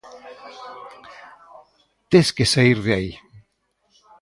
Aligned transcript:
Tes 2.11 2.27
que 2.35 2.45
saír 2.53 2.77
de 2.85 2.91
aí! 2.97 3.11